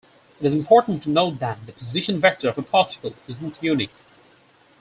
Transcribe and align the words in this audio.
It 0.39 0.47
is 0.47 0.55
important 0.55 1.03
to 1.03 1.11
note 1.11 1.37
that 1.41 1.63
the 1.67 1.73
position 1.73 2.19
vector 2.19 2.49
of 2.49 2.57
a 2.57 2.63
particle 2.63 3.13
isn't 3.27 3.61
unique. 3.61 3.93